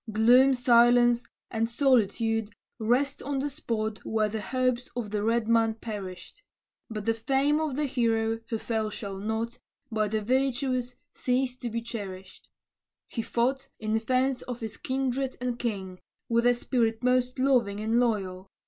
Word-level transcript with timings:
Gloom, 0.11 0.55
silence, 0.55 1.23
and 1.51 1.69
solitude 1.69 2.49
rest 2.79 3.21
on 3.21 3.37
the 3.37 3.51
spot 3.51 4.03
Where 4.03 4.29
the 4.29 4.41
hopes 4.41 4.89
of 4.95 5.11
the 5.11 5.21
red 5.21 5.47
man 5.47 5.75
perished; 5.75 6.41
But 6.89 7.05
the 7.05 7.13
fame 7.13 7.59
of 7.59 7.75
the 7.75 7.85
hero 7.85 8.39
who 8.49 8.57
fell 8.57 8.89
shall 8.89 9.19
not, 9.19 9.59
By 9.91 10.07
the 10.07 10.23
virtuous, 10.23 10.95
cease 11.13 11.55
to 11.57 11.69
be 11.69 11.83
cherished. 11.83 12.49
He 13.09 13.21
fought, 13.21 13.67
in 13.79 13.93
defence 13.93 14.41
of 14.41 14.59
his 14.61 14.75
kindred 14.75 15.37
and 15.39 15.59
king, 15.59 15.99
With 16.27 16.47
a 16.47 16.55
spirit 16.55 17.03
most 17.03 17.37
loving 17.37 17.79
and 17.79 17.99
loyal. 17.99 18.47